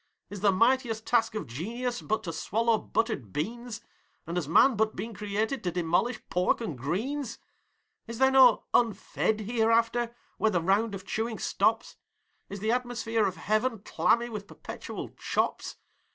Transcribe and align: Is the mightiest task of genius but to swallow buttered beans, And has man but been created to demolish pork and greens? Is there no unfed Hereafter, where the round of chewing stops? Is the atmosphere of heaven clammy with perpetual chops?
Is 0.31 0.39
the 0.41 0.51
mightiest 0.51 1.05
task 1.05 1.35
of 1.35 1.45
genius 1.45 2.01
but 2.01 2.23
to 2.23 2.33
swallow 2.33 2.79
buttered 2.79 3.31
beans, 3.31 3.81
And 4.25 4.35
has 4.35 4.47
man 4.47 4.75
but 4.75 4.95
been 4.95 5.13
created 5.13 5.63
to 5.63 5.69
demolish 5.71 6.27
pork 6.31 6.59
and 6.59 6.75
greens? 6.75 7.37
Is 8.07 8.17
there 8.17 8.31
no 8.31 8.63
unfed 8.73 9.41
Hereafter, 9.41 10.15
where 10.39 10.49
the 10.49 10.59
round 10.59 10.95
of 10.95 11.05
chewing 11.05 11.37
stops? 11.37 11.97
Is 12.49 12.61
the 12.61 12.71
atmosphere 12.71 13.27
of 13.27 13.35
heaven 13.37 13.83
clammy 13.85 14.27
with 14.29 14.47
perpetual 14.47 15.09
chops? 15.09 15.77